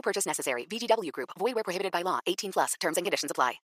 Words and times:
No 0.00 0.02
purchase 0.02 0.26
necessary. 0.26 0.66
VGW 0.66 1.10
Group. 1.12 1.28
Void 1.38 1.54
where 1.54 1.62
prohibited 1.62 1.92
by 1.92 2.02
law. 2.02 2.20
18 2.26 2.52
plus. 2.52 2.72
Terms 2.80 2.96
and 2.96 3.04
conditions 3.04 3.30
apply. 3.30 3.60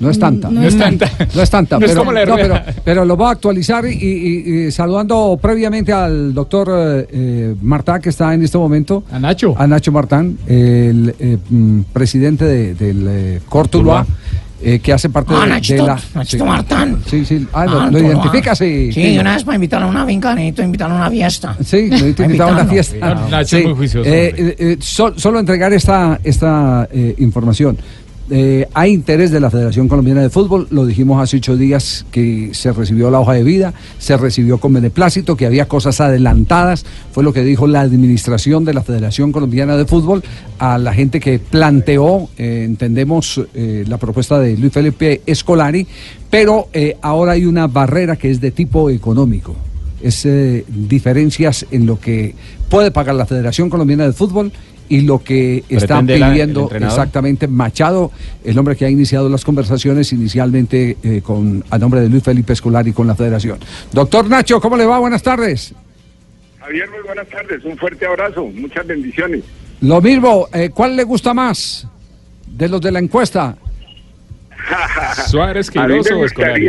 No 0.00 0.08
es 0.10 0.18
tanta. 0.18 0.48
No 0.50 0.62
es 0.66 0.76
tanta. 0.78 1.06
No 1.34 1.42
es 1.42 1.50
tanta. 1.50 1.78
No 1.78 1.84
es 1.84 1.92
pero, 1.92 2.00
como 2.00 2.12
la 2.12 2.24
no, 2.24 2.36
pero, 2.36 2.54
pero 2.84 3.04
lo 3.04 3.16
voy 3.16 3.26
a 3.26 3.30
actualizar 3.32 3.84
y, 3.86 3.90
y- 3.92 4.66
y 4.66 4.72
saludando 4.72 5.38
previamente 5.40 5.92
al 5.92 6.32
doctor 6.32 6.68
eh, 6.70 7.06
eh, 7.10 7.54
Martán, 7.60 8.00
que 8.00 8.08
está 8.08 8.32
en 8.34 8.42
este 8.42 8.56
momento. 8.58 9.04
A 9.12 9.18
Nacho. 9.18 9.54
A 9.58 9.66
Nacho 9.66 9.92
Martán, 9.92 10.38
el 10.46 11.14
eh, 11.18 11.36
mm, 11.50 11.80
presidente 11.92 12.44
de- 12.46 12.74
del 12.74 13.06
eh, 13.08 13.40
Cortuluá, 13.48 14.06
eh, 14.64 14.78
que 14.80 14.92
hace 14.92 15.08
parte 15.10 15.32
Ah, 15.36 15.42
de, 15.42 15.46
Nachito, 15.48 15.82
de 15.82 15.88
la. 15.88 16.00
Nachito 16.14 16.44
sí. 16.44 16.48
Martán. 16.50 17.02
Sí, 17.08 17.24
sí. 17.24 17.46
Ah, 17.52 17.66
lo, 17.66 17.80
Ah, 17.80 17.84
lo 17.90 17.98
Tuluá. 17.98 18.12
identifica, 18.12 18.54
sí. 18.54 18.90
Sí, 18.92 19.18
una 19.18 19.34
vez 19.34 19.44
para 19.44 19.54
invitarlo 19.56 19.86
a 19.86 19.90
una 19.90 20.06
finca, 20.06 20.34
necesito 20.34 20.62
invitarlo 20.62 20.94
a 20.94 20.98
una 20.98 21.10
fiesta. 21.10 21.56
Sí, 21.64 21.88
Para 21.90 22.24
invitado 22.26 22.50
a 22.50 22.52
una 22.54 22.66
fiesta. 22.66 23.14
Nacho 23.30 23.56
es 23.58 23.64
muy 23.66 23.74
juicioso, 23.74 24.08
Eh, 24.08 24.34
eh, 24.36 24.56
eh, 24.58 24.76
sol- 24.80 25.14
solo 25.16 25.38
entregar 25.40 25.72
esta, 25.72 26.18
esta 26.24 26.88
eh, 26.92 27.14
información. 27.18 27.76
Eh, 28.30 28.66
hay 28.72 28.92
interés 28.92 29.30
de 29.30 29.38
la 29.38 29.50
Federación 29.50 29.86
Colombiana 29.86 30.22
de 30.22 30.30
Fútbol, 30.30 30.66
lo 30.70 30.86
dijimos 30.86 31.22
hace 31.22 31.36
ocho 31.36 31.58
días 31.58 32.06
que 32.10 32.54
se 32.54 32.72
recibió 32.72 33.10
la 33.10 33.20
hoja 33.20 33.34
de 33.34 33.42
vida, 33.42 33.74
se 33.98 34.16
recibió 34.16 34.56
con 34.58 34.72
beneplácito, 34.72 35.36
que 35.36 35.44
había 35.44 35.68
cosas 35.68 36.00
adelantadas, 36.00 36.86
fue 37.12 37.22
lo 37.22 37.34
que 37.34 37.44
dijo 37.44 37.66
la 37.66 37.82
administración 37.82 38.64
de 38.64 38.72
la 38.72 38.82
Federación 38.82 39.30
Colombiana 39.30 39.76
de 39.76 39.84
Fútbol 39.84 40.22
a 40.58 40.78
la 40.78 40.94
gente 40.94 41.20
que 41.20 41.38
planteó, 41.38 42.30
eh, 42.38 42.62
entendemos, 42.64 43.42
eh, 43.52 43.84
la 43.86 43.98
propuesta 43.98 44.40
de 44.40 44.56
Luis 44.56 44.72
Felipe 44.72 45.20
Escolari, 45.26 45.86
pero 46.30 46.68
ahora 47.02 47.32
hay 47.32 47.44
una 47.44 47.66
barrera 47.66 48.16
que 48.16 48.30
es 48.30 48.40
de 48.40 48.50
tipo 48.50 48.88
económico 48.90 49.54
es 50.02 50.28
diferencias 50.68 51.64
en 51.70 51.86
lo 51.86 51.98
que 51.98 52.34
puede 52.68 52.90
pagar 52.90 53.14
la 53.14 53.24
Federación 53.24 53.70
Colombiana 53.70 54.04
de 54.04 54.12
Fútbol 54.12 54.52
y 54.88 55.02
lo 55.02 55.22
que 55.22 55.64
está 55.68 55.98
Pretende 55.98 56.14
pidiendo 56.14 56.70
exactamente 56.70 57.48
Machado, 57.48 58.10
el 58.44 58.58
hombre 58.58 58.76
que 58.76 58.84
ha 58.84 58.90
iniciado 58.90 59.28
las 59.28 59.44
conversaciones 59.44 60.12
inicialmente 60.12 60.96
eh, 61.02 61.20
con 61.22 61.64
a 61.70 61.78
nombre 61.78 62.00
de 62.00 62.08
Luis 62.08 62.22
Felipe 62.22 62.52
Escolari 62.52 62.92
con 62.92 63.06
la 63.06 63.14
Federación. 63.14 63.58
Doctor 63.92 64.28
Nacho, 64.28 64.60
¿cómo 64.60 64.76
le 64.76 64.86
va? 64.86 64.98
Buenas 64.98 65.22
tardes. 65.22 65.74
Javier, 66.60 66.88
muy 66.90 67.02
buenas 67.02 67.28
tardes. 67.28 67.64
Un 67.64 67.76
fuerte 67.76 68.06
abrazo. 68.06 68.46
Muchas 68.46 68.86
bendiciones. 68.86 69.42
Lo 69.80 70.00
mismo, 70.00 70.48
eh, 70.52 70.70
¿cuál 70.72 70.96
le 70.96 71.04
gusta 71.04 71.34
más 71.34 71.86
de 72.46 72.68
los 72.68 72.80
de 72.80 72.92
la 72.92 73.00
encuesta? 73.00 73.56
Suárez, 75.28 75.70
Queiroz 75.70 76.10
o 76.10 76.24
Escolari. 76.24 76.68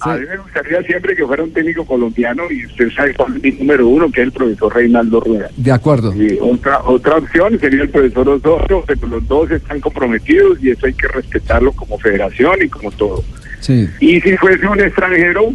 A 0.00 0.16
mí 0.16 0.26
me 0.26 0.36
gustaría 0.36 0.82
siempre 0.82 1.16
que 1.16 1.26
fuera 1.26 1.42
un 1.42 1.52
técnico 1.52 1.84
colombiano 1.84 2.44
y 2.50 2.66
usted 2.66 2.90
sabe 2.90 3.14
cuál 3.14 3.36
es 3.36 3.42
mi 3.42 3.50
número 3.52 3.88
uno, 3.88 4.10
que 4.10 4.20
es 4.20 4.26
el 4.26 4.32
profesor 4.32 4.74
Reinaldo 4.74 5.20
Rueda. 5.20 5.50
De 5.56 5.72
acuerdo. 5.72 6.14
Y 6.14 6.38
otra, 6.40 6.80
otra 6.84 7.16
opción 7.16 7.58
sería 7.58 7.82
el 7.82 7.90
profesor 7.90 8.28
Osorio, 8.28 8.84
pero 8.86 9.06
los 9.06 9.26
dos 9.26 9.50
están 9.50 9.80
comprometidos 9.80 10.62
y 10.62 10.70
eso 10.70 10.86
hay 10.86 10.94
que 10.94 11.08
respetarlo 11.08 11.72
como 11.72 11.98
federación 11.98 12.62
y 12.62 12.68
como 12.68 12.90
todo. 12.92 13.24
Sí. 13.60 13.88
Y 14.00 14.20
si 14.20 14.36
fuese 14.36 14.66
un 14.66 14.80
extranjero, 14.80 15.52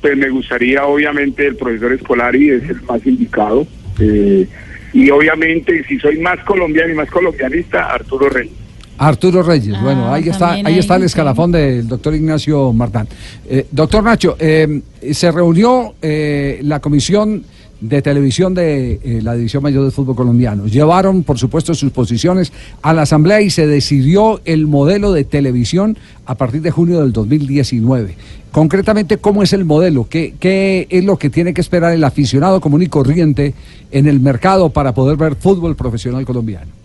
pues 0.00 0.16
me 0.16 0.28
gustaría 0.28 0.84
obviamente 0.84 1.46
el 1.46 1.56
profesor 1.56 1.92
Escolari, 1.92 2.50
es 2.50 2.68
el 2.68 2.82
más 2.82 3.04
indicado. 3.06 3.66
Eh, 3.98 4.46
y 4.92 5.10
obviamente 5.10 5.84
si 5.84 5.98
soy 5.98 6.18
más 6.18 6.38
colombiano 6.44 6.92
y 6.92 6.96
más 6.96 7.10
colombianista, 7.10 7.86
Arturo 7.92 8.28
Reyes. 8.28 8.59
Arturo 9.00 9.42
Reyes, 9.42 9.74
Ah, 9.78 9.82
bueno, 9.82 10.12
ahí 10.12 10.28
está, 10.28 10.52
ahí 10.52 10.78
está 10.78 10.96
el 10.96 11.04
escalafón 11.04 11.50
del 11.50 11.88
doctor 11.88 12.14
Ignacio 12.14 12.70
Martán. 12.74 13.08
Eh, 13.48 13.66
doctor 13.70 14.04
Nacho, 14.04 14.36
eh, 14.38 14.82
se 15.12 15.32
reunió 15.32 15.94
eh, 16.02 16.60
la 16.64 16.80
comisión 16.80 17.42
de 17.80 18.02
televisión 18.02 18.52
de 18.52 19.20
la 19.22 19.34
División 19.34 19.62
Mayor 19.62 19.86
de 19.86 19.90
Fútbol 19.90 20.14
Colombiano. 20.14 20.66
Llevaron, 20.66 21.22
por 21.22 21.38
supuesto, 21.38 21.72
sus 21.72 21.92
posiciones 21.92 22.52
a 22.82 22.92
la 22.92 23.02
Asamblea 23.02 23.40
y 23.40 23.48
se 23.48 23.66
decidió 23.66 24.42
el 24.44 24.66
modelo 24.66 25.12
de 25.12 25.24
televisión 25.24 25.96
a 26.26 26.34
partir 26.34 26.60
de 26.60 26.70
junio 26.70 27.00
del 27.00 27.14
2019. 27.14 28.16
Concretamente, 28.52 29.16
¿cómo 29.16 29.42
es 29.42 29.54
el 29.54 29.64
modelo? 29.64 30.08
¿Qué, 30.10 30.34
qué 30.38 30.88
es 30.90 31.04
lo 31.04 31.16
que 31.16 31.30
tiene 31.30 31.54
que 31.54 31.62
esperar 31.62 31.94
el 31.94 32.04
aficionado 32.04 32.60
común 32.60 32.82
y 32.82 32.88
corriente 32.88 33.54
en 33.92 34.06
el 34.06 34.20
mercado 34.20 34.68
para 34.68 34.92
poder 34.92 35.16
ver 35.16 35.36
fútbol 35.36 35.74
profesional 35.74 36.26
colombiano? 36.26 36.79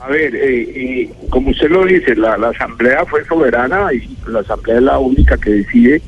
A 0.00 0.08
ver, 0.08 0.34
eh, 0.36 0.62
eh, 0.62 1.10
como 1.28 1.50
usted 1.50 1.70
lo 1.70 1.84
dice, 1.84 2.14
la, 2.14 2.34
asamblea 2.34 3.04
fue 3.04 3.24
soberana 3.24 3.92
y 3.92 4.08
la 4.30 4.40
asamblea 4.40 4.76
es 4.76 4.82
la 4.82 4.98
única 4.98 5.36
que 5.36 5.50
decide. 5.50 6.00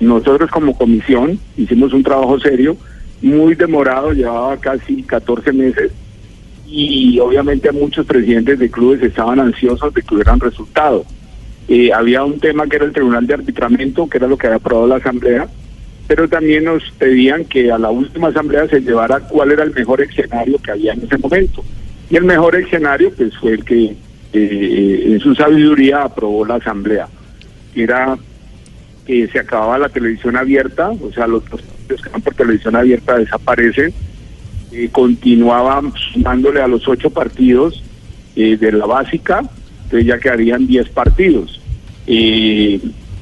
Nosotros 0.00 0.50
como 0.50 0.76
comisión 0.76 1.38
hicimos 1.56 1.92
un 1.92 2.02
trabajo 2.02 2.40
serio, 2.40 2.76
muy 3.22 3.54
demorado, 3.54 4.12
llevaba 4.12 4.56
casi 4.56 5.02
14 5.02 5.52
meses 5.52 5.92
y 6.66 7.18
obviamente 7.20 7.70
muchos 7.72 8.06
presidentes 8.06 8.58
de 8.58 8.70
clubes 8.70 9.02
estaban 9.02 9.38
ansiosos 9.38 9.94
de 9.94 10.02
que 10.02 10.14
hubieran 10.14 10.40
resultado. 10.40 11.04
Eh, 11.68 11.92
había 11.92 12.24
un 12.24 12.40
tema 12.40 12.66
que 12.66 12.76
era 12.76 12.86
el 12.86 12.92
Tribunal 12.92 13.26
de 13.26 13.34
Arbitramiento, 13.34 14.08
que 14.08 14.18
era 14.18 14.26
lo 14.26 14.36
que 14.36 14.48
había 14.48 14.56
aprobado 14.56 14.88
la 14.88 14.96
asamblea, 14.96 15.46
pero 16.08 16.28
también 16.28 16.64
nos 16.64 16.82
pedían 16.92 17.44
que 17.44 17.70
a 17.70 17.78
la 17.78 17.90
última 17.90 18.28
asamblea 18.28 18.66
se 18.66 18.80
llevara 18.80 19.20
cuál 19.20 19.52
era 19.52 19.62
el 19.62 19.72
mejor 19.72 20.00
escenario 20.00 20.58
que 20.58 20.72
había 20.72 20.94
en 20.94 21.04
ese 21.04 21.18
momento. 21.18 21.62
Y 22.10 22.16
el 22.16 22.24
mejor 22.24 22.56
escenario 22.56 23.12
pues 23.14 23.36
fue 23.38 23.52
el 23.52 23.64
que 23.64 23.96
eh, 24.32 25.02
en 25.06 25.20
su 25.20 25.34
sabiduría 25.34 26.02
aprobó 26.02 26.44
la 26.44 26.56
asamblea, 26.56 27.08
era 27.74 28.16
que 29.06 29.26
se 29.28 29.38
acababa 29.38 29.78
la 29.78 29.88
televisión 29.88 30.36
abierta, 30.36 30.90
o 30.90 31.12
sea, 31.12 31.26
los, 31.26 31.42
partidos 31.44 32.02
que 32.02 32.10
van 32.10 32.20
por 32.20 32.34
televisión 32.34 32.76
abierta 32.76 33.18
desaparecen, 33.18 33.92
eh, 34.72 34.88
continuaba 34.92 35.82
sumándole 36.12 36.60
a 36.60 36.68
los 36.68 36.86
ocho 36.88 37.10
partidos 37.10 37.82
eh, 38.36 38.56
de 38.58 38.72
la 38.72 38.84
básica, 38.84 39.42
entonces 39.84 40.06
ya 40.06 40.18
quedarían 40.18 40.66
diez 40.66 40.88
partidos. 40.90 41.60
Eh, 42.06 42.80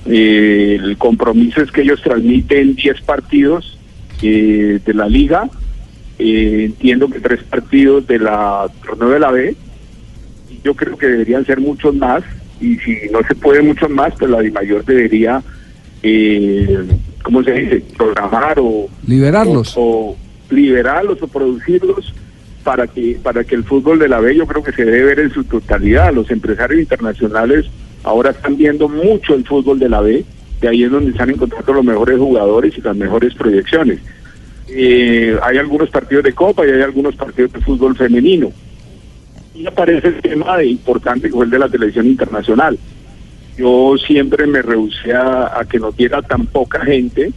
eh, 0.09 0.79
el 0.81 0.97
compromiso 0.97 1.61
es 1.61 1.73
que 1.73 1.83
ellos 1.83 2.01
transmiten 2.01 2.77
10 2.77 3.01
partidos 3.03 3.77
eh, 4.23 4.79
de 4.85 4.95
la 4.95 5.09
liga, 5.09 5.49
eh, 6.19 6.65
entiendo 6.67 7.09
que 7.09 7.21
tres 7.21 7.43
partidos 7.45 8.07
de 8.07 8.19
la 8.19 8.67
torneo 8.85 9.11
de 9.11 9.21
la 9.21 9.31
B, 9.31 9.57
yo 10.65 10.75
creo 10.75 10.97
que 10.97 11.07
deberían 11.07 11.45
ser 11.45 11.61
muchos 11.61 11.95
más, 11.95 12.23
y 12.61 12.77
si 12.79 12.97
no 13.11 13.21
se 13.27 13.35
puede 13.35 13.63
muchos 13.63 13.91
más, 13.91 14.15
pues 14.19 14.31
la 14.31 14.43
mayor 14.51 14.85
debería, 14.85 15.43
eh, 16.03 16.85
¿cómo 17.23 17.43
se 17.43 17.53
dice?, 17.53 17.83
programar 17.97 18.59
o 18.59 18.89
Liberarlos. 19.07 19.75
o, 19.77 19.81
o 19.81 20.17
liberarlos 20.51 21.23
o 21.23 21.29
producirlos 21.29 22.15
para 22.65 22.87
que 22.87 23.19
para 23.23 23.45
que 23.45 23.55
el 23.55 23.65
fútbol 23.65 23.99
de 23.99 24.09
la 24.09 24.19
B 24.19 24.35
yo 24.35 24.47
creo 24.47 24.63
que 24.63 24.73
se 24.73 24.85
debe 24.85 25.05
ver 25.05 25.21
en 25.21 25.31
su 25.31 25.45
totalidad. 25.45 26.13
Los 26.13 26.31
empresarios 26.31 26.81
internacionales 26.81 27.67
ahora 28.03 28.31
están 28.31 28.57
viendo 28.57 28.89
mucho 28.89 29.35
el 29.35 29.45
fútbol 29.45 29.79
de 29.79 29.89
la 29.89 30.01
B, 30.01 30.25
de 30.61 30.69
ahí 30.69 30.83
es 30.83 30.91
donde 30.91 31.11
están 31.11 31.31
encontrando 31.31 31.73
los 31.75 31.85
mejores 31.85 32.19
jugadores 32.19 32.77
y 32.77 32.81
las 32.81 32.97
mejores 32.97 33.35
proyecciones. 33.35 34.01
Eh, 34.69 35.37
hay 35.43 35.59
algunos 35.59 35.91
partidos 35.91 36.25
de 36.25 36.33
Copa 36.33 36.67
y 36.67 36.71
hay 36.71 36.83
algunos 36.83 37.15
partidos 37.15 37.53
de 37.53 37.61
fútbol 37.61 37.97
femenino. 37.97 38.51
Y 39.55 39.67
aparece 39.67 40.09
el 40.09 40.21
tema 40.21 40.59
de 40.59 40.67
importante 40.67 41.29
que 41.29 41.35
fue 41.35 41.45
el 41.45 41.51
de 41.51 41.59
la 41.59 41.69
televisión 41.69 42.07
internacional. 42.07 42.79
Yo 43.57 43.95
siempre 43.97 44.47
me 44.47 44.61
rehusé 44.61 45.15
a, 45.15 45.65
que 45.71 45.79
nos 45.79 45.97
diera 45.97 46.21
tan 46.23 46.47
poca 46.47 46.81
gente. 46.85 47.31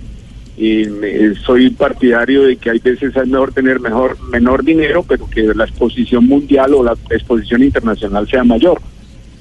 Me- 0.57 1.35
soy 1.35 1.69
partidario 1.69 2.43
de 2.43 2.57
que 2.57 2.69
hay 2.71 2.79
veces 2.79 3.15
es 3.15 3.27
mejor 3.27 3.53
tener 3.53 3.79
mejor 3.79 4.17
menor 4.29 4.63
dinero, 4.65 5.05
pero 5.07 5.29
que 5.29 5.43
la 5.55 5.63
exposición 5.63 6.25
mundial 6.25 6.73
o 6.73 6.83
la 6.83 6.97
exposición 7.09 7.63
internacional 7.63 8.27
sea 8.27 8.43
mayor. 8.43 8.81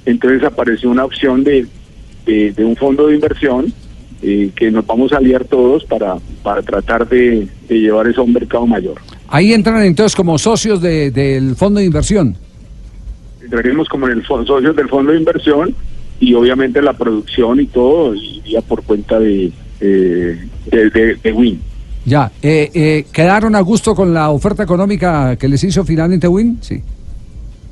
Entonces 0.07 0.45
apareció 0.45 0.89
una 0.91 1.05
opción 1.05 1.43
de, 1.43 1.67
de 2.27 2.65
un 2.65 2.77
fondo 2.77 3.09
de 3.09 3.17
inversión 3.17 3.73
eh, 4.23 4.51
que 4.57 4.71
nos 4.71 4.87
vamos 4.87 5.13
a 5.13 5.19
aliar 5.19 5.45
todos 5.45 5.85
para, 5.85 6.17
para 6.43 6.63
tratar 6.63 7.09
de, 7.09 7.47
de 7.69 7.81
llevar 7.81 8.07
eso 8.09 8.21
a 8.21 8.25
un 8.25 8.33
mercado 8.33 8.67
mayor. 8.67 8.97
Ahí 9.29 9.53
entran 9.53 9.83
entonces 9.85 10.17
como 10.17 10.39
socios 10.39 10.81
de- 10.83 11.11
del 11.11 11.55
fondo 11.57 11.81
de 11.81 11.87
inversión. 11.87 12.37
entraremos 13.43 13.89
como 13.89 14.07
en 14.09 14.19
el 14.19 14.27
socios 14.27 14.75
del 14.77 14.89
fondo 14.89 15.13
de 15.13 15.19
inversión 15.19 15.75
y 16.21 16.35
obviamente 16.35 16.83
la 16.83 16.93
producción 16.95 17.61
y 17.61 17.67
todo 17.67 18.15
iría 18.15 18.61
por 18.61 18.83
cuenta 18.83 19.19
de, 19.21 19.53
eh, 19.81 20.39
de, 20.71 20.91
de- 20.91 21.15
de 21.23 21.33
Win. 21.33 21.61
Ya, 22.05 22.31
eh, 22.43 22.71
eh, 22.75 23.05
¿quedaron 23.13 23.55
a 23.55 23.61
gusto 23.61 23.95
con 23.95 24.13
la 24.15 24.31
oferta 24.31 24.63
económica 24.63 25.37
que 25.37 25.47
les 25.49 25.63
hizo 25.65 25.85
finalmente 25.85 26.27
Win? 26.27 26.59
Sí. 26.61 26.81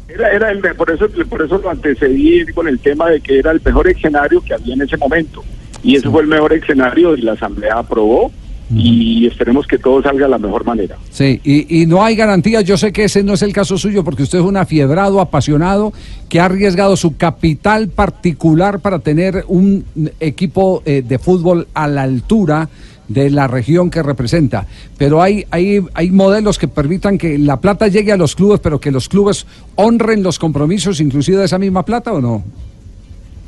Era, 0.09 0.31
era 0.31 0.51
el, 0.51 0.61
por 0.77 0.91
eso 0.91 1.07
por 1.29 1.43
eso 1.43 1.59
lo 1.59 1.71
antecedí 1.71 2.45
con 2.55 2.69
el 2.69 2.79
tema 2.79 3.11
de 3.11 3.21
que 3.21 3.39
era 3.39 3.51
el 3.51 3.61
mejor 3.65 3.89
escenario 3.89 4.41
que 4.43 4.55
había 4.55 4.75
en 4.75 4.83
ese 4.83 4.97
momento. 4.97 5.43
Y 5.87 5.95
ese 5.95 6.11
fue 6.11 6.23
el 6.23 6.27
mejor 6.27 6.53
escenario 6.53 7.17
y 7.17 7.23
la 7.23 7.33
Asamblea 7.35 7.79
aprobó 7.79 8.33
y 8.75 9.25
esperemos 9.27 9.65
que 9.69 9.79
todo 9.79 10.03
salga 10.03 10.25
de 10.25 10.31
la 10.33 10.39
mejor 10.39 10.65
manera. 10.65 10.97
Sí, 11.11 11.41
y, 11.45 11.83
y 11.83 11.87
no 11.87 12.03
hay 12.03 12.17
garantías. 12.17 12.65
Yo 12.65 12.77
sé 12.77 12.93
que 12.93 13.05
ese 13.05 13.23
no 13.23 13.35
es 13.35 13.43
el 13.43 13.53
caso 13.53 13.79
suyo 13.79 14.03
porque 14.03 14.25
usted 14.25 14.39
es 14.39 14.45
un 14.45 14.57
afiebrado, 14.57 15.21
apasionado, 15.21 15.93
que 16.29 16.41
ha 16.41 16.47
arriesgado 16.47 16.97
su 16.97 17.17
capital 17.17 17.89
particular 17.89 18.81
para 18.81 18.99
tener 18.99 19.45
un 19.47 19.85
equipo 20.19 20.83
eh, 20.85 21.05
de 21.07 21.21
fútbol 21.21 21.69
a 21.75 21.87
la 21.87 22.03
altura 22.03 22.69
de 23.07 23.31
la 23.31 23.47
región 23.47 23.89
que 23.89 24.03
representa. 24.03 24.67
Pero 24.99 25.23
hay, 25.23 25.47
hay, 25.53 25.85
hay 25.95 26.11
modelos 26.11 26.59
que 26.59 26.67
permitan 26.67 27.19
que 27.19 27.39
la 27.39 27.61
plata 27.61 27.87
llegue 27.87 28.11
a 28.11 28.17
los 28.17 28.35
clubes, 28.35 28.59
pero 28.59 28.81
que 28.81 28.91
los 28.91 29.09
clubes 29.09 29.47
honren 29.77 30.25
los 30.25 30.41
compromisos, 30.41 31.01
inclusive 31.01 31.39
de 31.39 31.45
esa 31.45 31.59
misma 31.61 31.85
plata 31.85 32.13
o 32.13 32.21
no. 32.21 32.43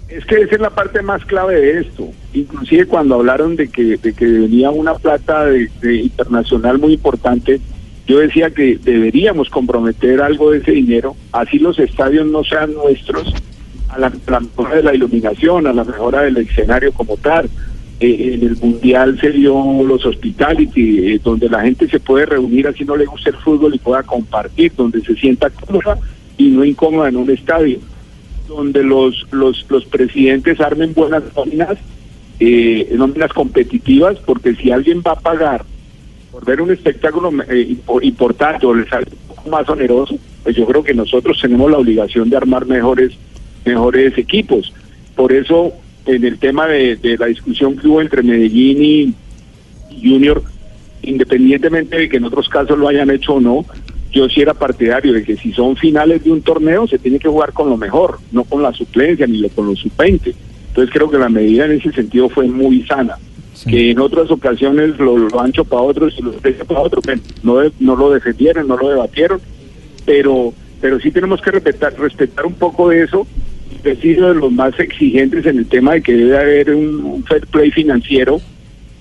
Es 0.09 0.25
que 0.25 0.37
esa 0.41 0.55
es 0.55 0.61
la 0.61 0.71
parte 0.71 1.03
más 1.03 1.23
clave 1.27 1.61
de 1.61 1.81
esto. 1.81 2.09
Inclusive 2.33 2.87
cuando 2.87 3.17
hablaron 3.17 3.57
de 3.57 3.69
que, 3.69 3.99
de 3.99 4.15
que 4.15 4.25
venía 4.25 4.71
una 4.71 4.95
plata 4.95 5.45
de, 5.45 5.69
internacional 5.83 6.79
muy 6.79 6.95
importante, 6.95 7.61
yo 8.07 8.21
decía 8.21 8.51
que 8.51 8.79
deberíamos 8.79 9.51
comprometer 9.51 10.23
algo 10.23 10.51
de 10.51 10.59
ese 10.59 10.73
dinero, 10.73 11.15
así 11.33 11.59
los 11.59 11.79
estadios 11.79 12.27
no 12.27 12.43
sean 12.43 12.73
nuestros, 12.73 13.35
a 13.91 13.99
la, 13.99 14.07
a 14.07 14.31
la 14.31 14.41
mejora 14.41 14.77
de 14.77 14.83
la 14.83 14.95
iluminación, 14.95 15.67
a 15.67 15.75
la 15.75 15.85
mejora 15.85 16.23
del 16.23 16.39
escenario 16.39 16.91
como 16.93 17.19
tal. 17.19 17.51
Eh, 18.01 18.35
en 18.35 18.47
el 18.47 18.57
mundial 18.57 19.21
se 19.21 19.31
dio 19.31 19.53
los 19.83 20.07
hospitality, 20.07 21.13
eh, 21.13 21.21
donde 21.23 21.51
la 21.51 21.61
gente 21.61 21.87
se 21.87 22.01
puede 22.01 22.25
reunir 22.25 22.67
así 22.67 22.85
no 22.85 22.97
le 22.97 23.05
gusta 23.05 23.29
el 23.29 23.37
fútbol 23.37 23.75
y 23.75 23.79
pueda 23.79 24.03
compartir, 24.05 24.73
donde 24.75 25.03
se 25.03 25.15
sienta 25.17 25.51
cómoda 25.51 25.99
y 26.39 26.49
no 26.49 26.65
incómoda 26.65 27.09
en 27.11 27.17
un 27.17 27.29
estadio 27.29 27.79
donde 28.49 28.83
los, 28.83 29.27
los, 29.31 29.65
los 29.69 29.85
presidentes 29.85 30.61
armen 30.61 30.95
buenas 30.95 31.23
nóminas, 31.37 31.79
eh, 32.41 32.89
nóminas 32.97 33.33
competitivas, 33.33 34.19
porque 34.25 34.55
si 34.57 34.71
alguien 34.71 35.03
va 35.07 35.13
a 35.13 35.21
pagar 35.21 35.65
por 36.33 36.45
ver 36.45 36.61
un 36.61 36.71
espectáculo 36.71 37.31
eh, 37.49 37.77
impo- 37.77 38.03
importante 38.03 38.67
o 38.67 38.75
le 38.75 38.89
sale 38.89 39.07
un 39.29 39.37
poco 39.37 39.51
más 39.51 39.69
oneroso, 39.69 40.19
pues 40.43 40.57
yo 40.57 40.67
creo 40.67 40.83
que 40.83 40.95
nosotros 40.95 41.39
tenemos 41.41 41.71
la 41.71 41.79
obligación 41.79 42.31
de 42.31 42.37
armar 42.37 42.67
mejores, 42.67 43.13
mejores 43.65 44.17
equipos. 44.17 44.73
Por 45.15 45.33
eso, 45.33 45.73
en 46.07 46.25
el 46.25 46.39
tema 46.39 46.67
de, 46.67 46.97
de 46.97 47.19
la 47.19 47.27
discusión 47.27 47.77
que 47.77 47.87
hubo 47.89 48.01
entre 48.01 48.23
Medellín 48.23 48.83
y 48.83 49.15
Junior, 50.03 50.43
independientemente 51.03 51.97
de 51.99 52.09
que 52.09 52.19
en 52.19 52.25
otros 52.25 52.49
casos 52.49 52.79
lo 52.79 52.89
hayan 52.89 53.11
hecho 53.11 53.35
o 53.35 53.41
no, 53.41 53.65
yo 54.13 54.29
sí 54.29 54.41
era 54.41 54.55
partidario 54.55 55.13
de 55.13 55.23
que 55.23 55.37
si 55.37 55.53
son 55.53 55.77
finales 55.77 56.25
de 56.25 56.31
un 56.31 56.43
torneo 56.43 56.87
se 56.87 56.99
tiene 56.99 57.19
que 57.19 57.29
jugar 57.29 57.53
con 57.53 57.69
lo 57.69 57.77
mejor, 57.77 58.19
no 58.33 58.45
con 58.45 58.63
la 58.63 58.73
suplencia 58.73 59.27
ni 59.27 59.39
lo- 59.39 59.49
con 59.51 59.67
los 59.67 59.79
sub-20. 59.81 60.35
Entonces 60.69 60.93
creo 60.95 61.11
que 61.11 61.19
la 61.19 61.29
medida 61.29 61.65
en 61.67 61.73
ese 61.73 61.93
sentido 61.93 62.29
fue 62.29 62.47
muy 62.47 62.83
sana. 62.85 63.17
Sí. 63.55 63.71
Que 63.71 63.91
en 63.91 63.99
otras 63.99 64.31
ocasiones 64.31 64.99
lo, 64.99 65.19
lo 65.19 65.41
ancho 65.41 65.65
para 65.65 65.83
otros 65.83 66.15
y 66.19 66.23
lo 66.23 66.31
estrecho 66.31 66.65
para 66.65 66.81
otros, 66.81 67.05
no, 67.43 67.57
no 67.81 67.97
lo 67.97 68.11
defendieron, 68.13 68.69
no 68.69 68.77
lo 68.77 68.89
debatieron, 68.91 69.41
pero 70.07 70.53
pero 70.81 71.01
sí 71.01 71.11
tenemos 71.11 71.41
que 71.43 71.51
respetar, 71.51 71.93
respetar 71.99 72.47
un 72.47 72.55
poco 72.55 72.89
de 72.91 73.03
eso. 73.03 73.27
Sido 74.01 74.29
de 74.29 74.35
los 74.41 74.53
más 74.53 74.79
exigentes 74.79 75.45
en 75.47 75.59
el 75.59 75.67
tema 75.67 75.95
de 75.95 76.03
que 76.03 76.13
debe 76.15 76.37
haber 76.39 76.75
un, 76.75 77.01
un 77.05 77.25
fair 77.25 77.47
play 77.47 77.71
financiero 77.71 78.41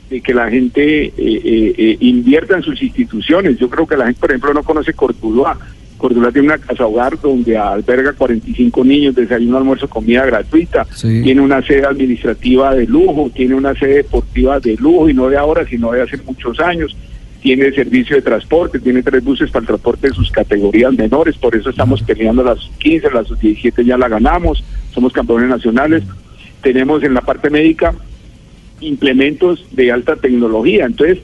de 0.10 0.22
que 0.22 0.34
la 0.34 0.50
gente 0.50 1.06
eh, 1.06 1.14
eh, 1.18 1.74
eh, 1.78 1.98
invierta 2.00 2.56
en 2.56 2.64
sus 2.64 2.82
instituciones. 2.82 3.58
Yo 3.58 3.70
creo 3.70 3.86
que 3.86 3.98
la 3.98 4.06
gente, 4.06 4.20
por 4.20 4.32
ejemplo, 4.32 4.54
no 4.54 4.64
conoce 4.64 4.94
Cordulá. 4.94 5.58
Cordulá 5.98 6.32
tiene 6.32 6.50
una 6.50 6.58
casa 6.60 6.86
hogar 6.86 7.20
donde 7.20 7.58
alberga 7.58 8.14
45 8.14 8.84
niños, 8.86 9.16
desayuno, 9.16 9.58
almuerzo, 9.58 9.90
comida 9.90 10.26
gratuita. 10.26 10.86
Sí. 10.94 11.22
Tiene 11.24 11.42
una 11.42 11.62
sede 11.62 11.86
administrativa 11.86 12.76
de 12.76 12.86
lujo, 12.86 13.32
tiene 13.34 13.56
una 13.56 13.74
sede 13.74 13.96
deportiva 13.96 14.60
de 14.60 14.76
lujo 14.76 15.10
y 15.10 15.14
no 15.14 15.28
de 15.28 15.38
ahora, 15.38 15.66
sino 15.68 15.92
de 15.92 16.04
hace 16.04 16.18
muchos 16.18 16.60
años. 16.60 16.96
Tiene 17.42 17.72
servicio 17.72 18.16
de 18.16 18.22
transporte, 18.22 18.80
tiene 18.80 19.02
tres 19.04 19.24
buses 19.24 19.50
para 19.50 19.62
el 19.62 19.68
transporte 19.68 20.10
de 20.10 20.14
sus 20.14 20.32
categorías 20.32 20.94
menores, 20.94 21.38
por 21.38 21.56
eso 21.56 21.70
estamos 21.70 22.02
peleando 22.02 22.44
las 22.44 22.60
15, 22.80 23.12
las 23.12 23.28
17 23.40 23.86
ya 23.86 23.98
la 23.98 24.08
ganamos, 24.08 24.64
somos 24.94 25.14
campeones 25.14 25.50
nacionales. 25.50 26.04
Tenemos 26.62 27.04
en 27.04 27.14
la 27.14 27.22
parte 27.22 27.50
médica 27.50 27.94
implementos 28.82 29.66
de 29.72 29.92
alta 29.92 30.16
tecnología. 30.16 30.86
Entonces, 30.86 31.20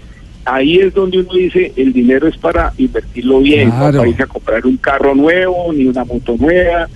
ahí 0.45 0.77
es 0.77 0.93
donde 0.93 1.19
uno 1.19 1.33
dice, 1.33 1.71
el 1.75 1.93
dinero 1.93 2.27
es 2.27 2.37
para 2.37 2.73
invertirlo 2.77 3.39
bien, 3.39 3.69
no 3.69 3.79
para 3.79 4.07
irse 4.07 4.23
a 4.23 4.27
comprar 4.27 4.65
un 4.65 4.77
carro 4.77 5.15
nuevo, 5.15 5.71
ni 5.73 5.85
una 5.85 6.03
moto 6.03 6.35
nueva, 6.37 6.87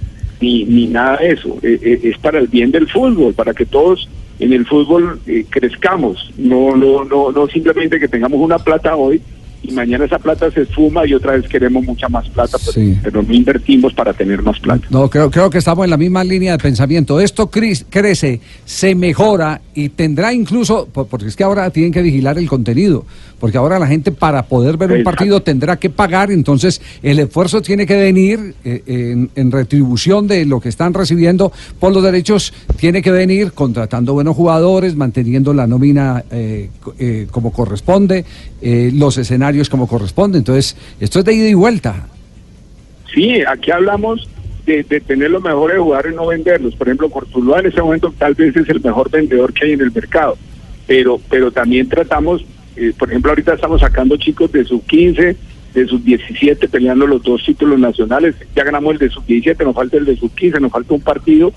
ni, 0.41 0.65
ni 0.65 0.87
nada 0.87 1.17
de 1.17 1.31
eso. 1.31 1.57
Eh, 1.61 1.79
eh, 1.81 1.99
es 2.03 2.17
para 2.17 2.39
el 2.39 2.47
bien 2.47 2.71
del 2.71 2.87
fútbol, 2.87 3.33
para 3.33 3.53
que 3.53 3.65
todos 3.65 4.09
en 4.39 4.53
el 4.53 4.65
fútbol 4.65 5.19
eh, 5.25 5.45
crezcamos, 5.49 6.31
no, 6.37 6.75
no, 6.75 7.03
no, 7.03 7.31
no 7.31 7.47
simplemente 7.47 7.99
que 7.99 8.07
tengamos 8.07 8.39
una 8.39 8.59
plata 8.59 8.95
hoy 8.95 9.21
y 9.67 9.71
mañana 9.73 10.05
esa 10.05 10.17
plata 10.17 10.49
se 10.51 10.61
esfuma 10.61 11.05
y 11.05 11.13
otra 11.13 11.33
vez 11.33 11.47
queremos 11.47 11.83
mucha 11.83 12.07
más 12.09 12.27
plata, 12.29 12.57
pero, 12.57 12.71
Sí. 12.71 12.97
pero 13.03 13.21
no 13.21 13.33
invertimos 13.33 13.93
para 13.93 14.13
tener 14.13 14.41
más 14.41 14.59
plata. 14.59 14.87
No, 14.89 15.09
creo, 15.09 15.29
creo 15.29 15.49
que 15.49 15.57
estamos 15.57 15.83
en 15.83 15.89
la 15.91 15.97
misma 15.97 16.23
línea 16.23 16.53
de 16.53 16.57
pensamiento. 16.57 17.19
Esto 17.19 17.49
crece, 17.49 18.39
se 18.65 18.95
mejora 18.95 19.61
y 19.75 19.89
tendrá 19.89 20.33
incluso, 20.33 20.87
por- 20.91 21.07
porque 21.07 21.27
es 21.27 21.35
que 21.35 21.43
ahora 21.43 21.69
tienen 21.69 21.91
que 21.91 22.01
vigilar 22.01 22.37
el 22.37 22.47
contenido, 22.47 23.05
porque 23.39 23.57
ahora 23.57 23.77
la 23.77 23.87
gente 23.87 24.11
para 24.11 24.43
poder 24.47 24.77
ver 24.77 24.91
un 24.91 25.03
partido 25.03 25.41
tendrá 25.41 25.75
que 25.77 25.89
pagar, 25.89 26.31
entonces 26.31 26.81
el 27.03 27.19
esfuerzo 27.19 27.61
tiene 27.61 27.85
que 27.85 27.95
venir 27.95 28.55
eh, 28.63 28.81
en, 28.87 29.29
en 29.35 29.51
retribución 29.51 30.27
de 30.27 30.45
lo 30.45 30.59
que 30.59 30.69
están 30.69 30.93
recibiendo 30.93 31.51
por 31.79 31.93
los 31.93 32.01
derechos, 32.03 32.53
tiene 32.77 33.01
que 33.01 33.11
venir 33.11 33.51
contratando 33.51 34.13
buenos 34.13 34.35
jugadores, 34.35 34.95
manteniendo 34.95 35.53
la 35.53 35.67
nómina 35.67 36.23
eh, 36.31 36.69
eh, 36.99 37.27
como 37.29 37.51
corresponde, 37.51 38.25
eh, 38.61 38.91
los 38.93 39.17
escenarios 39.17 39.56
como 39.69 39.87
corresponde. 39.87 40.37
Entonces, 40.37 40.75
esto 40.99 41.19
es 41.19 41.25
de 41.25 41.33
ida 41.33 41.49
y 41.49 41.53
vuelta. 41.53 42.07
Sí, 43.13 43.41
aquí 43.47 43.71
hablamos 43.71 44.29
de, 44.65 44.83
de 44.83 44.99
tener 44.99 45.31
los 45.31 45.41
mejores 45.41 45.79
jugadores 45.79 46.13
y 46.13 46.15
no 46.15 46.27
venderlos. 46.27 46.75
Por 46.75 46.87
ejemplo, 46.87 47.09
Cortuluá 47.09 47.59
en 47.59 47.67
ese 47.67 47.81
momento 47.81 48.13
tal 48.17 48.35
vez 48.35 48.55
es 48.55 48.69
el 48.69 48.81
mejor 48.81 49.09
vendedor 49.09 49.53
que 49.53 49.65
hay 49.65 49.71
en 49.73 49.81
el 49.81 49.91
mercado. 49.91 50.37
Pero, 50.85 51.19
pero 51.29 51.51
también 51.51 51.89
tratamos, 51.89 52.45
eh, 52.75 52.93
por 52.97 53.09
ejemplo, 53.09 53.31
ahorita 53.31 53.53
estamos 53.53 53.81
sacando 53.81 54.17
chicos 54.17 54.51
de 54.51 54.63
sub 54.63 54.85
15, 54.85 55.35
de 55.73 55.87
sub 55.87 56.03
17, 56.03 56.67
peleando 56.69 57.07
los 57.07 57.23
dos 57.23 57.43
títulos 57.43 57.79
nacionales. 57.79 58.35
Ya 58.55 58.63
ganamos 58.63 58.93
el 58.93 58.99
de 58.99 59.09
sub 59.09 59.25
17, 59.25 59.63
nos 59.63 59.75
falta 59.75 59.97
el 59.97 60.05
de 60.05 60.15
sub 60.15 60.33
15, 60.33 60.59
nos 60.59 60.71
falta 60.71 60.93
un 60.93 61.01
partido. 61.01 61.51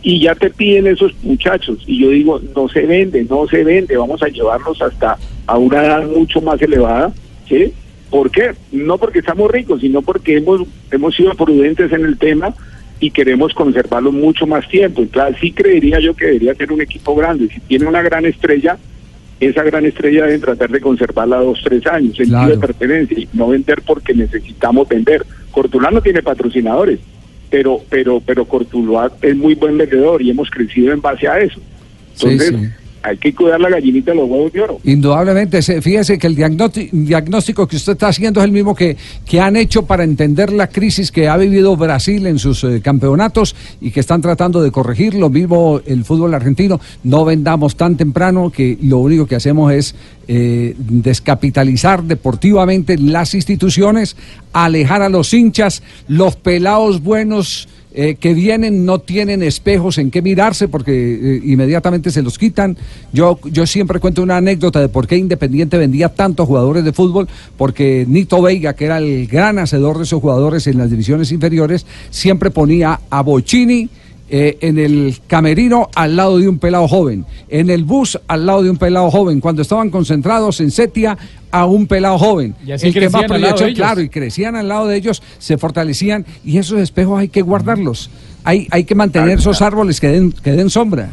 Y 0.00 0.20
ya 0.20 0.34
te 0.36 0.50
piden 0.50 0.86
esos 0.86 1.12
muchachos. 1.22 1.78
Y 1.86 2.00
yo 2.00 2.10
digo, 2.10 2.40
no 2.54 2.68
se 2.68 2.82
vende, 2.86 3.24
no 3.24 3.48
se 3.48 3.64
vende. 3.64 3.96
Vamos 3.96 4.22
a 4.22 4.28
llevarlos 4.28 4.80
hasta 4.80 5.18
a 5.46 5.58
una 5.58 5.84
edad 5.84 6.06
mucho 6.06 6.40
más 6.40 6.60
elevada. 6.62 7.12
¿Sí? 7.48 7.72
¿Por 8.10 8.30
qué? 8.30 8.52
No 8.72 8.98
porque 8.98 9.18
estamos 9.18 9.50
ricos, 9.50 9.80
sino 9.80 10.02
porque 10.02 10.36
hemos, 10.36 10.62
hemos 10.90 11.14
sido 11.14 11.34
prudentes 11.34 11.92
en 11.92 12.04
el 12.04 12.16
tema 12.18 12.54
y 13.00 13.10
queremos 13.10 13.52
conservarlo 13.54 14.12
mucho 14.12 14.46
más 14.46 14.66
tiempo. 14.68 15.02
Entonces, 15.02 15.36
sí 15.40 15.52
creería 15.52 16.00
yo 16.00 16.14
que 16.14 16.26
debería 16.26 16.54
ser 16.54 16.72
un 16.72 16.80
equipo 16.80 17.14
grande. 17.14 17.48
Si 17.52 17.60
tiene 17.60 17.86
una 17.86 18.02
gran 18.02 18.24
estrella, 18.26 18.78
esa 19.40 19.62
gran 19.62 19.84
estrella 19.86 20.24
deben 20.24 20.40
tratar 20.40 20.70
de 20.70 20.80
conservarla 20.80 21.36
dos, 21.36 21.60
tres 21.62 21.86
años, 21.86 22.16
sentido 22.16 22.38
Claro. 22.40 22.54
de 22.54 22.58
pertenencia, 22.66 23.18
y 23.18 23.28
no 23.34 23.48
vender 23.48 23.82
porque 23.86 24.14
necesitamos 24.14 24.88
vender. 24.88 25.24
Cortulá 25.52 25.90
no 25.90 26.00
tiene 26.00 26.22
patrocinadores, 26.22 26.98
pero, 27.50 27.80
pero, 27.88 28.20
pero 28.24 28.46
Cortuluá 28.46 29.12
es 29.22 29.36
muy 29.36 29.54
buen 29.54 29.78
vendedor 29.78 30.20
y 30.22 30.30
hemos 30.30 30.50
crecido 30.50 30.92
en 30.92 31.00
base 31.00 31.28
a 31.28 31.38
eso. 31.38 31.60
Sí, 32.14 32.26
Entonces, 32.26 32.48
sí. 32.48 32.68
Hay 33.08 33.16
que 33.16 33.34
cuidar 33.34 33.60
la 33.60 33.68
gallinita 33.70 34.10
de 34.12 34.16
los 34.18 34.28
huevos 34.28 34.52
de 34.52 34.60
oro. 34.60 34.78
Indudablemente, 34.84 35.62
se- 35.62 35.80
fíjese 35.82 36.18
que 36.18 36.26
el 36.26 36.34
diagnóstico, 36.36 36.90
diagnóstico 36.96 37.66
que 37.66 37.76
usted 37.76 37.92
está 37.92 38.08
haciendo 38.08 38.40
es 38.40 38.44
el 38.44 38.52
mismo 38.52 38.74
que, 38.74 38.96
que 39.26 39.40
han 39.40 39.56
hecho 39.56 39.84
para 39.86 40.04
entender 40.04 40.52
la 40.52 40.66
crisis 40.68 41.10
que 41.10 41.28
ha 41.28 41.36
vivido 41.36 41.76
Brasil 41.76 42.26
en 42.26 42.38
sus 42.38 42.62
eh, 42.64 42.80
campeonatos 42.82 43.54
y 43.80 43.90
que 43.90 44.00
están 44.00 44.20
tratando 44.20 44.62
de 44.62 44.70
corregir. 44.70 45.14
Lo 45.14 45.30
mismo 45.30 45.80
el 45.86 46.04
fútbol 46.04 46.34
argentino. 46.34 46.80
No 47.04 47.24
vendamos 47.24 47.76
tan 47.76 47.96
temprano 47.96 48.50
que 48.50 48.78
lo 48.82 48.98
único 48.98 49.26
que 49.26 49.36
hacemos 49.36 49.72
es 49.72 49.94
eh, 50.28 50.74
descapitalizar 50.78 52.02
deportivamente 52.04 52.96
las 52.98 53.34
instituciones, 53.34 54.16
alejar 54.52 55.02
a 55.02 55.08
los 55.08 55.32
hinchas, 55.34 55.82
los 56.06 56.36
pelados 56.36 57.02
buenos 57.02 57.68
eh, 58.00 58.14
que 58.14 58.32
vienen 58.32 58.84
no 58.84 59.00
tienen 59.00 59.42
espejos 59.42 59.98
en 59.98 60.12
qué 60.12 60.22
mirarse 60.22 60.68
porque 60.68 60.92
eh, 60.92 61.40
inmediatamente 61.42 62.12
se 62.12 62.22
los 62.22 62.38
quitan. 62.38 62.76
Yo, 63.12 63.40
yo 63.50 63.66
siempre 63.66 63.98
cuento 63.98 64.22
una 64.22 64.36
anécdota 64.36 64.80
de 64.80 64.88
por 64.88 65.08
qué 65.08 65.16
Independiente 65.16 65.76
vendía 65.78 66.08
tantos 66.08 66.46
jugadores 66.46 66.84
de 66.84 66.92
fútbol, 66.92 67.26
porque 67.56 68.04
Nito 68.06 68.40
Veiga, 68.40 68.74
que 68.74 68.84
era 68.84 68.98
el 68.98 69.26
gran 69.26 69.58
hacedor 69.58 69.98
de 69.98 70.04
esos 70.04 70.20
jugadores 70.20 70.68
en 70.68 70.78
las 70.78 70.90
divisiones 70.90 71.32
inferiores, 71.32 71.86
siempre 72.10 72.52
ponía 72.52 73.00
a 73.10 73.20
Bocini 73.22 73.88
eh, 74.30 74.58
en 74.60 74.78
el 74.78 75.16
camerino 75.26 75.88
al 75.94 76.16
lado 76.16 76.38
de 76.38 76.48
un 76.48 76.58
pelado 76.58 76.86
joven, 76.86 77.24
en 77.48 77.70
el 77.70 77.84
bus 77.84 78.18
al 78.28 78.44
lado 78.44 78.62
de 78.62 78.70
un 78.70 78.76
pelado 78.76 79.10
joven, 79.10 79.40
cuando 79.40 79.62
estaban 79.62 79.88
concentrados 79.88 80.60
en 80.60 80.70
Setia 80.70 81.16
a 81.50 81.64
un 81.64 81.86
pelado 81.86 82.18
joven. 82.18 82.54
Y 82.66 82.72
así 82.72 82.88
el 82.88 82.92
que 82.92 83.08
más 83.08 83.22
crecían 83.22 83.32
al 83.32 83.40
lado 83.40 83.56
proyección, 83.56 83.66
de 83.66 83.70
ellos. 83.70 83.78
claro, 83.78 84.00
y 84.02 84.08
crecían 84.08 84.56
al 84.56 84.68
lado 84.68 84.86
de 84.86 84.96
ellos, 84.96 85.22
se 85.38 85.56
fortalecían 85.56 86.26
y 86.44 86.58
esos 86.58 86.78
espejos 86.78 87.18
hay 87.18 87.28
que 87.28 87.40
guardarlos. 87.40 88.10
Hay, 88.44 88.68
hay 88.70 88.84
que 88.84 88.94
mantener 88.94 89.38
esos 89.38 89.62
árboles 89.62 90.00
que 90.00 90.08
den, 90.08 90.32
que 90.32 90.52
den 90.52 90.68
sombra. 90.68 91.10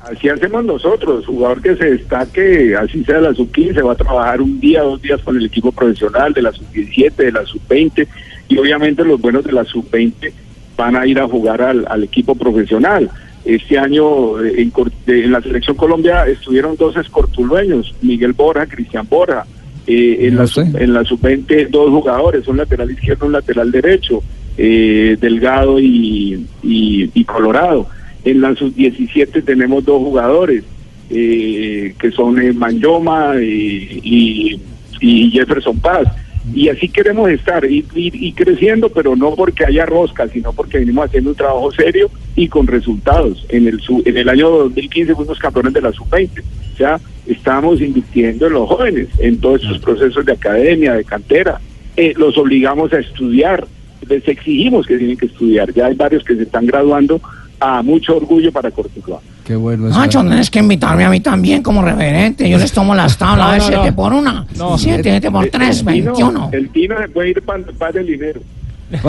Así 0.00 0.28
hacemos 0.28 0.64
nosotros, 0.64 1.26
jugador 1.26 1.62
que 1.62 1.76
se 1.76 1.92
destaque, 1.92 2.76
así 2.76 3.04
sea 3.04 3.20
la 3.20 3.34
sub-15, 3.34 3.86
va 3.86 3.92
a 3.92 3.96
trabajar 3.96 4.40
un 4.40 4.60
día, 4.60 4.82
dos 4.82 5.02
días 5.02 5.20
con 5.22 5.36
el 5.36 5.46
equipo 5.46 5.72
profesional 5.72 6.32
de 6.32 6.42
la 6.42 6.52
sub-17, 6.52 7.14
de 7.14 7.32
la 7.32 7.44
sub-20 7.44 8.06
y 8.48 8.58
obviamente 8.58 9.04
los 9.04 9.20
buenos 9.20 9.44
de 9.44 9.52
la 9.52 9.64
sub-20 9.64 10.32
van 10.76 10.96
a 10.96 11.06
ir 11.06 11.18
a 11.18 11.28
jugar 11.28 11.62
al, 11.62 11.86
al 11.88 12.04
equipo 12.04 12.34
profesional. 12.34 13.10
Este 13.44 13.78
año 13.78 14.42
eh, 14.44 14.54
en, 14.62 14.72
en 15.06 15.32
la 15.32 15.40
selección 15.40 15.76
Colombia 15.76 16.26
estuvieron 16.26 16.76
dos 16.76 16.96
escortulueños, 16.96 17.94
Miguel 18.02 18.32
Borja, 18.32 18.66
Cristian 18.66 19.06
Borja. 19.08 19.44
Eh, 19.86 20.26
en, 20.26 20.34
No 20.34 20.40
la 20.42 20.46
sé. 20.48 20.62
en 20.62 20.92
la 20.92 21.04
sub-20 21.04 21.68
dos 21.70 21.90
jugadores, 21.90 22.48
un 22.48 22.56
lateral 22.56 22.90
izquierdo, 22.90 23.26
un 23.26 23.32
lateral 23.32 23.70
derecho, 23.70 24.20
eh, 24.58 25.16
Delgado 25.20 25.78
y, 25.78 26.44
y- 26.62 27.10
y 27.14 27.24
Colorado. 27.24 27.86
En 28.24 28.40
la 28.40 28.54
sub-17 28.56 29.44
tenemos 29.44 29.84
dos 29.84 29.98
jugadores, 29.98 30.64
eh, 31.10 31.94
que 32.00 32.10
son 32.10 32.42
eh, 32.42 32.52
Manyoma 32.52 33.34
y, 33.40 34.60
y 35.00 35.30
Jefferson 35.30 35.78
Paz. 35.78 36.08
Y 36.54 36.68
así 36.68 36.88
queremos 36.88 37.28
estar, 37.30 37.64
y, 37.64 37.84
y- 37.94 38.28
y 38.28 38.32
creciendo, 38.32 38.88
pero 38.88 39.16
no 39.16 39.34
porque 39.34 39.64
haya 39.66 39.84
rosca, 39.84 40.28
sino 40.28 40.52
porque 40.52 40.78
venimos 40.78 41.06
haciendo 41.06 41.30
un 41.30 41.36
trabajo 41.36 41.70
serio 41.72 42.08
y 42.36 42.48
con 42.48 42.66
resultados. 42.66 43.44
En 43.48 43.66
el, 43.66 43.80
en 44.04 44.16
el 44.16 44.28
año 44.28 44.48
2015 44.50 45.14
fuimos 45.14 45.38
campeones 45.38 45.72
de 45.72 45.80
la 45.82 45.92
sub-20. 45.92 46.42
O 46.74 46.76
sea, 46.76 47.00
estamos 47.26 47.80
invirtiendo 47.80 48.46
en 48.46 48.52
los 48.52 48.68
jóvenes, 48.68 49.08
en 49.18 49.38
todos 49.38 49.62
estos 49.62 49.78
procesos 49.80 50.24
de 50.24 50.32
academia, 50.32 50.94
de 50.94 51.04
cantera. 51.04 51.60
Eh, 51.96 52.12
los 52.16 52.36
obligamos 52.38 52.92
a 52.92 52.98
estudiar, 53.00 53.66
les 54.08 54.26
exigimos 54.28 54.86
que 54.86 54.98
tienen 54.98 55.16
que 55.16 55.26
estudiar. 55.26 55.72
Ya 55.72 55.86
hay 55.86 55.94
varios 55.94 56.22
que 56.22 56.36
se 56.36 56.42
están 56.42 56.66
graduando 56.66 57.20
a 57.60 57.82
mucho 57.82 58.16
orgullo 58.16 58.52
para 58.52 58.70
Cortuluá. 58.70 59.18
Qué 59.44 59.54
bueno 59.56 59.88
eso. 59.88 59.98
Nacho, 59.98 60.20
tienes 60.22 60.50
que 60.50 60.58
invitarme 60.58 61.04
a 61.04 61.10
mí 61.10 61.20
también 61.20 61.62
como 61.62 61.80
referente. 61.82 62.48
Yo 62.50 62.58
les 62.58 62.72
tomo 62.72 62.94
las 62.94 63.16
tablas, 63.16 63.46
No, 63.48 63.52
de 63.52 63.58
no, 63.58 63.64
7 63.66 63.90
no. 63.90 63.96
por 63.96 64.12
1, 64.12 64.46
No. 64.56 64.78
7, 64.78 65.02
7 65.02 65.30
por 65.30 65.44
Eh, 65.46 65.50
3, 65.52 65.68
el 65.80 65.86
Tino- 65.86 66.12
21. 66.12 66.48
El 66.52 66.68
Tino 66.70 66.98
se 66.98 67.08
puede 67.08 67.30
ir 67.30 67.42
para. 67.42 67.62
Dale 67.78 68.00
el 68.00 68.06
dinero. 68.06 68.40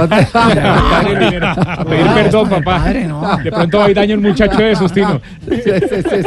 Pedir 1.87 2.07
perdón, 2.13 2.49
papá. 2.49 2.77
Padre, 2.83 3.05
no. 3.07 3.37
De 3.43 3.51
pronto 3.51 3.81
hay 3.83 3.93
daño 3.93 4.15
un 4.15 4.23
muchacho 4.23 4.57
de 4.57 4.75
sustino. 4.75 5.21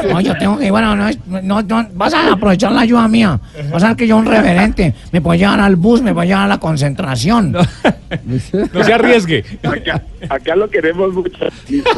No, 0.09 0.21
yo 0.21 0.37
tengo 0.39 0.59
que, 0.59 0.71
bueno, 0.71 0.95
no, 0.97 1.09
es- 1.09 1.19
no, 1.27 1.63
no, 1.63 1.87
vas 1.95 2.15
a 2.15 2.33
aprovechar 2.33 2.73
la 2.73 2.83
ayuda 2.83 3.09
mía. 3.09 3.41
Vas 3.73 3.83
a 3.85 3.89
ver 3.89 3.97
que 3.97 4.07
yo 4.07 4.17
un 4.17 4.27
referente. 4.27 4.95
Me 5.13 5.21
puedes 5.21 5.41
llevar 5.41 5.61
al 5.61 5.77
bus, 5.77 6.01
me 6.03 6.13
puedes 6.15 6.29
llevar 6.31 6.45
a 6.45 6.49
la 6.49 6.59
concentración. 6.59 7.53
No 7.53 8.85
se 8.85 8.93
arriesgue. 8.93 9.45
Acá, 9.63 10.03
acá 10.29 10.57
lo 10.57 10.69
queremos 10.71 11.13
mucho. 11.13 11.47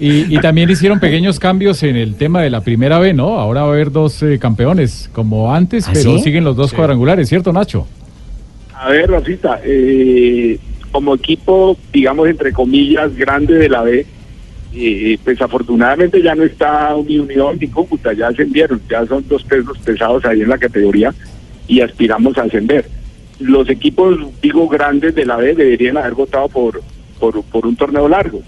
Y, 0.00 0.34
y 0.34 0.40
también 0.40 0.68
hicieron 0.70 1.00
pequeños 1.00 1.38
cambios 1.38 1.82
en 1.82 1.96
el 1.96 2.14
tema 2.16 2.40
de 2.42 2.50
la 2.50 2.60
primera 2.60 2.98
B, 2.98 3.12
¿no? 3.14 3.38
Ahora 3.38 3.62
va 3.62 3.68
a 3.68 3.72
haber 3.72 3.90
dos 3.92 4.22
eh, 4.22 4.38
campeones 4.38 5.08
como 5.12 5.52
antes, 5.54 5.86
¿Ah, 5.88 5.90
pero 5.94 6.16
sí? 6.16 6.22
siguen 6.24 6.44
los 6.44 6.56
dos 6.56 6.72
cuadrangulares, 6.72 7.28
¿cierto, 7.28 7.52
Nacho? 7.52 7.86
A 8.80 8.90
ver, 8.90 9.10
Rafita, 9.10 9.60
eh, 9.64 10.56
como 10.92 11.16
equipo, 11.16 11.76
digamos, 11.92 12.28
entre 12.28 12.52
comillas, 12.52 13.14
grande 13.16 13.54
de 13.54 13.68
la 13.68 13.82
B, 13.82 14.06
eh, 14.72 15.18
pues 15.24 15.42
afortunadamente 15.42 16.22
ya 16.22 16.36
no 16.36 16.44
está 16.44 16.94
ni 17.04 17.18
Unión 17.18 17.58
ni 17.60 17.66
Cúcuta, 17.66 18.12
ya 18.12 18.28
ascendieron, 18.28 18.80
ya 18.88 19.04
son 19.04 19.26
dos 19.26 19.42
pesos 19.42 19.76
pesados 19.78 20.24
ahí 20.24 20.42
en 20.42 20.48
la 20.48 20.58
categoría 20.58 21.12
y 21.66 21.80
aspiramos 21.80 22.38
a 22.38 22.42
ascender. 22.42 22.88
Los 23.40 23.68
equipos, 23.68 24.16
digo, 24.40 24.68
grandes 24.68 25.12
de 25.16 25.26
la 25.26 25.36
B 25.38 25.54
deberían 25.54 25.96
haber 25.96 26.14
votado 26.14 26.48
por, 26.48 26.80
por, 27.18 27.66
un 27.66 27.74
torneo 27.74 28.08
largo. 28.08 28.42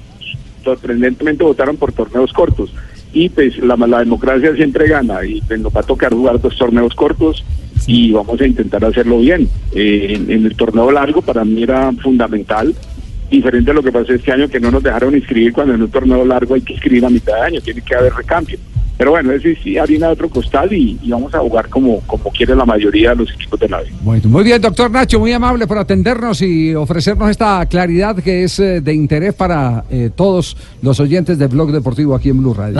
Sorprendentemente 0.63 1.43
votaron 1.43 1.77
por 1.77 1.91
torneos 1.91 2.33
cortos. 2.33 2.73
Y 3.13 3.31
pues 3.31 3.59
la, 3.59 3.77
la 3.77 3.99
democracia 3.99 4.55
siempre 4.55 4.87
gana 4.87 5.25
y 5.25 5.41
pues, 5.41 5.59
nos 5.59 5.75
va 5.75 5.81
a 5.81 5.85
tocar 5.85 6.13
jugar 6.13 6.41
dos 6.41 6.57
torneos 6.57 6.95
cortos 6.95 7.45
y 7.87 8.13
vamos 8.13 8.41
a 8.41 8.47
intentar 8.47 8.85
hacerlo 8.85 9.19
bien. 9.19 9.49
Eh, 9.73 10.15
en, 10.29 10.45
el 10.47 10.57
torneo 10.57 10.91
largo 10.91 11.23
para 11.23 11.45
mí 11.45 11.63
era 11.63 11.93
fundamental, 11.93 12.75
diferente 13.31 13.71
a 13.71 13.75
lo 13.75 13.83
que 13.83 13.93
pasó 13.93 14.13
este 14.13 14.33
año 14.33 14.49
que 14.49 14.61
no 14.61 14.71
nos 14.71 14.83
dejaron 14.83 15.15
inscribir 15.15 15.53
cuando 15.53 15.75
en 15.75 15.83
un 15.83 15.91
torneo 15.91 16.25
largo 16.25 16.55
hay 16.55 16.63
que 16.63 16.73
inscribir 16.75 17.05
a 17.05 17.11
mitad 17.11 17.35
de 17.35 17.43
año, 17.43 17.61
tiene 17.61 17.81
que 17.83 17.95
haber 17.95 18.13
recambio. 18.13 18.59
Pero 19.01 19.13
bueno, 19.13 19.33
ese 19.33 19.57
sí 19.57 19.79
harina 19.79 20.09
de 20.09 20.13
otro 20.13 20.29
costal 20.29 20.71
y, 20.75 20.99
vamos 21.09 21.35
a 21.35 21.39
jugar 21.39 21.71
como, 21.71 22.01
como 22.01 22.25
quiere 22.25 22.55
la 22.55 22.67
mayoría 22.67 23.09
de 23.09 23.17
los 23.17 23.33
equipos 23.33 23.59
de 23.59 23.67
la 23.67 23.79
B. 23.79 23.87
Bueno, 24.03 24.29
muy 24.29 24.45
bien, 24.45 24.61
doctor 24.61 24.91
Nacho, 24.91 25.19
muy 25.19 25.33
amable 25.33 25.67
por 25.67 25.79
atendernos 25.79 26.43
y 26.43 26.75
ofrecernos 26.75 27.31
esta 27.31 27.65
claridad 27.65 28.17
que 28.17 28.45
es 28.45 28.59
eh, 28.61 28.83
de 28.83 28.93
interés 28.93 29.33
para 29.33 29.85
eh, 29.91 30.11
todos 30.15 30.55
los 30.83 31.01
oyentes 31.01 31.39
de 31.39 31.47
Blog 31.47 31.73
Deportivo 31.73 32.15
aquí 32.15 32.29
en 32.29 32.43
Blue 32.43 32.53
Radio. 32.53 32.75